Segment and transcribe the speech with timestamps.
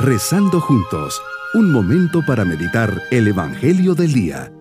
[0.00, 1.20] Rezando juntos,
[1.54, 4.52] un momento para meditar el Evangelio del Día.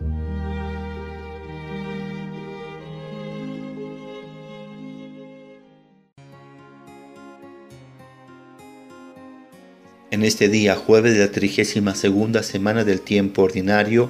[10.09, 14.09] En este día, jueves de la 32 segunda semana del tiempo ordinario,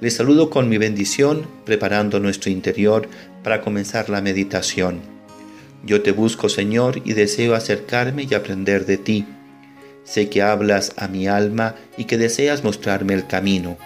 [0.00, 3.08] les saludo con mi bendición, preparando nuestro interior
[3.42, 5.00] para comenzar la meditación.
[5.84, 9.26] Yo te busco, Señor, y deseo acercarme y aprender de ti
[10.04, 13.78] Sé que hablas a mi alma y que deseas mostrarme el camino.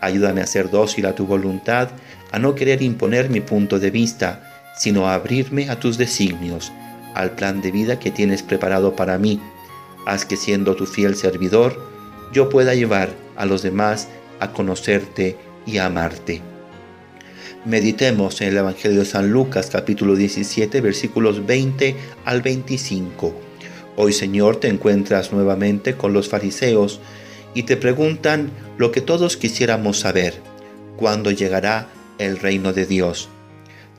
[0.00, 1.90] Ayúdame a ser dócil a tu voluntad,
[2.32, 4.42] a no querer imponer mi punto de vista,
[4.76, 6.72] sino a abrirme a tus designios,
[7.14, 9.40] al plan de vida que tienes preparado para mí.
[10.06, 11.80] Haz que siendo tu fiel servidor,
[12.32, 14.08] yo pueda llevar a los demás
[14.40, 15.36] a conocerte
[15.66, 16.42] y a amarte.
[17.64, 23.43] Meditemos en el Evangelio de San Lucas capítulo 17 versículos 20 al 25.
[23.96, 27.00] Hoy Señor te encuentras nuevamente con los fariseos
[27.54, 30.34] y te preguntan lo que todos quisiéramos saber,
[30.96, 33.28] ¿cuándo llegará el reino de Dios?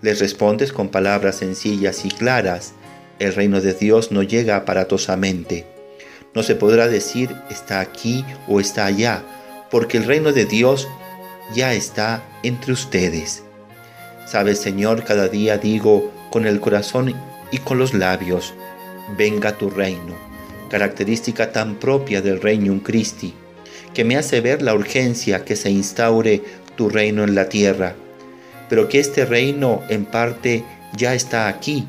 [0.01, 2.73] Les respondes con palabras sencillas y claras,
[3.19, 5.65] el reino de Dios no llega aparatosamente.
[6.33, 9.23] No se podrá decir está aquí o está allá,
[9.71, 10.89] porque el reino de Dios
[11.55, 13.43] ya está entre ustedes.
[14.27, 17.15] Sabes, Señor, cada día digo con el corazón
[17.51, 18.53] y con los labios,
[19.17, 20.15] venga tu reino,
[20.69, 23.33] característica tan propia del Reino Christi,
[23.93, 26.41] que me hace ver la urgencia que se instaure
[26.75, 27.95] tu reino en la tierra,
[28.69, 30.63] pero que este reino en parte
[30.97, 31.87] ya está aquí,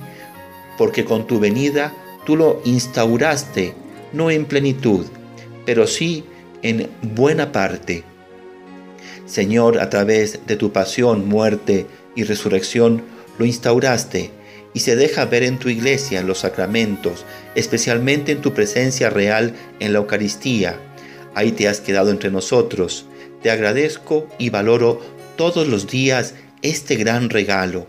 [0.79, 1.93] porque con tu venida
[2.25, 3.75] tú lo instauraste,
[4.13, 5.07] no en plenitud,
[5.65, 6.25] pero sí
[6.63, 8.05] en buena parte.
[9.27, 13.03] Señor, a través de tu pasión, muerte y resurrección,
[13.39, 14.31] lo instauraste
[14.77, 17.25] y se deja ver en tu iglesia, en los sacramentos,
[17.55, 20.79] especialmente en tu presencia real en la Eucaristía.
[21.35, 23.07] Ahí te has quedado entre nosotros.
[23.43, 25.01] Te agradezco y valoro
[25.37, 27.87] todos los días este gran regalo.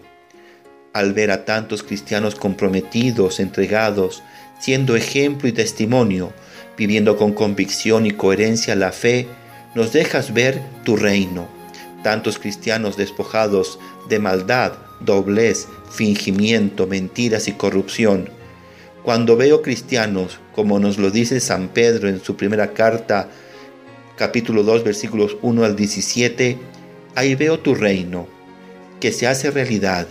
[0.94, 4.24] Al ver a tantos cristianos comprometidos, entregados,
[4.58, 6.32] siendo ejemplo y testimonio,
[6.78, 9.28] viviendo con convicción y coherencia la fe,
[9.76, 11.50] nos dejas ver tu reino.
[12.02, 18.30] Tantos cristianos despojados de maldad, doblez, fingimiento, mentiras y corrupción.
[19.04, 23.30] Cuando veo cristianos, como nos lo dice San Pedro en su primera carta,
[24.18, 26.58] capítulo 2, versículos 1 al 17,
[27.16, 28.28] ahí veo tu reino,
[29.00, 30.08] que se hace realidad,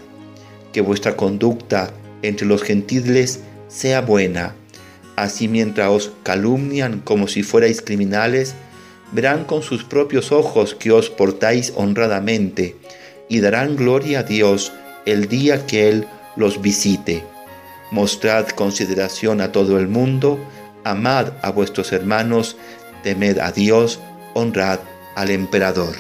[0.72, 1.92] que vuestra conducta
[2.22, 4.54] entre los gentiles sea buena.
[5.16, 8.54] Así mientras os calumnian como si fuerais criminales,
[9.12, 12.76] verán con sus propios ojos que os portáis honradamente
[13.28, 14.72] y darán gloria a Dios
[15.04, 16.06] el día que Él
[16.36, 17.24] los visite.
[17.90, 20.38] Mostrad consideración a todo el mundo,
[20.84, 22.56] amad a vuestros hermanos,
[23.02, 24.00] temed a Dios,
[24.34, 24.80] honrad
[25.14, 25.94] al emperador.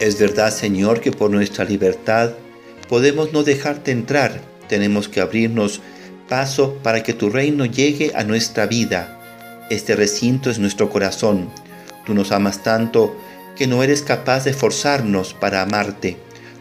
[0.00, 2.32] Es verdad, Señor, que por nuestra libertad
[2.88, 5.80] podemos no dejarte entrar, tenemos que abrirnos
[6.28, 9.18] paso para que tu reino llegue a nuestra vida.
[9.70, 11.50] Este recinto es nuestro corazón.
[12.06, 13.16] Tú nos amas tanto
[13.58, 16.16] que no eres capaz de forzarnos para amarte.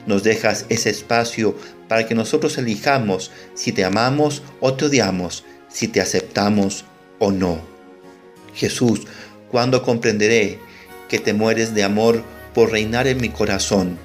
[0.08, 1.56] Nos dejas ese espacio
[1.88, 6.86] para que nosotros elijamos si te amamos o te odiamos, si te aceptamos
[7.20, 7.62] o no.
[8.56, 9.02] Jesús,
[9.52, 10.58] ¿cuándo comprenderé
[11.08, 12.24] que te mueres de amor
[12.56, 14.00] por reinar en mi corazón?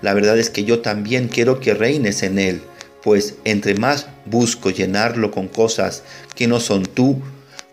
[0.00, 2.62] La verdad es que yo también quiero que reines en él,
[3.02, 6.04] pues entre más busco llenarlo con cosas
[6.36, 7.20] que no son tú,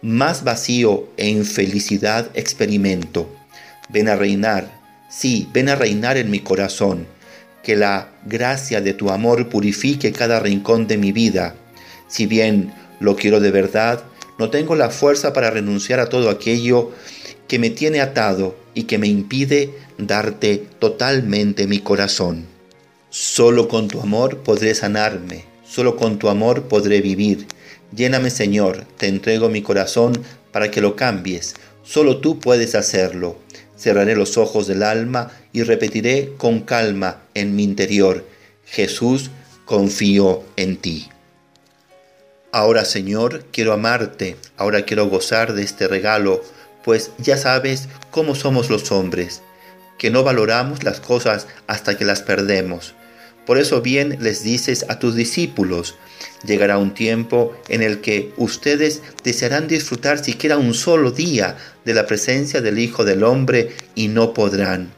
[0.01, 3.29] más vacío e infelicidad experimento.
[3.89, 4.71] Ven a reinar,
[5.09, 7.07] sí, ven a reinar en mi corazón.
[7.63, 11.55] Que la gracia de tu amor purifique cada rincón de mi vida.
[12.07, 14.03] Si bien lo quiero de verdad,
[14.37, 16.91] no tengo la fuerza para renunciar a todo aquello
[17.47, 22.45] que me tiene atado y que me impide darte totalmente mi corazón.
[23.09, 27.45] Solo con tu amor podré sanarme, solo con tu amor podré vivir.
[27.95, 30.13] Lléname Señor, te entrego mi corazón
[30.51, 31.53] para que lo cambies,
[31.83, 33.37] solo tú puedes hacerlo.
[33.83, 38.25] Cerraré los ojos del alma y repetiré con calma en mi interior,
[38.65, 39.29] Jesús,
[39.65, 41.09] confío en ti.
[42.53, 46.41] Ahora, Señor, quiero amarte, ahora quiero gozar de este regalo,
[46.85, 49.41] pues ya sabes cómo somos los hombres,
[49.97, 52.95] que no valoramos las cosas hasta que las perdemos.
[53.45, 55.95] Por eso bien les dices a tus discípulos,
[56.45, 62.07] llegará un tiempo en el que ustedes desearán disfrutar siquiera un solo día de la
[62.07, 64.93] presencia del Hijo del Hombre y no podrán.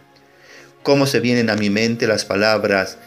[0.83, 2.99] ¿Cómo se vienen a mi mente las palabras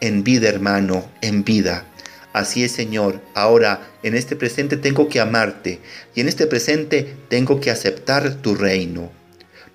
[0.00, 1.86] en vida hermano, en vida?
[2.32, 3.20] Así es, Señor.
[3.34, 5.80] Ahora, en este presente tengo que amarte
[6.14, 9.10] y en este presente tengo que aceptar tu reino.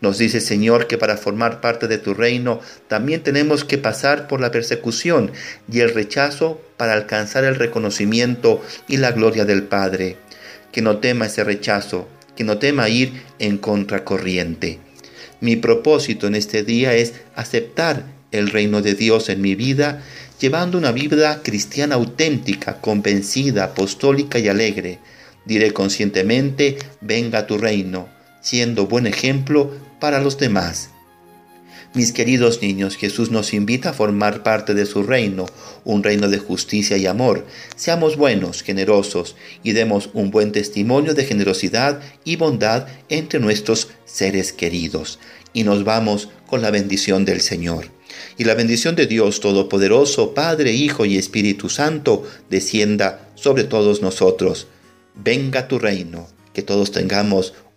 [0.01, 4.39] Nos dice, Señor, que para formar parte de tu reino también tenemos que pasar por
[4.39, 5.31] la persecución
[5.71, 10.17] y el rechazo para alcanzar el reconocimiento y la gloria del Padre.
[10.71, 14.79] Que no tema ese rechazo, que no tema ir en contracorriente.
[15.41, 20.01] Mi propósito en este día es aceptar el reino de Dios en mi vida
[20.39, 24.99] llevando una vida cristiana auténtica, convencida, apostólica y alegre.
[25.45, 28.07] Diré conscientemente, venga tu reino,
[28.41, 30.89] siendo buen ejemplo para los demás.
[31.95, 35.47] Mis queridos niños, Jesús nos invita a formar parte de su reino,
[35.83, 37.47] un reino de justicia y amor.
[37.75, 44.53] Seamos buenos, generosos y demos un buen testimonio de generosidad y bondad entre nuestros seres
[44.53, 45.17] queridos.
[45.51, 47.87] Y nos vamos con la bendición del Señor.
[48.37, 54.67] Y la bendición de Dios Todopoderoso, Padre, Hijo y Espíritu Santo, descienda sobre todos nosotros.
[55.15, 57.55] Venga tu reino, que todos tengamos